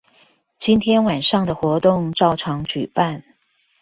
[0.57, 3.23] 今天晚上的活動照常舉辦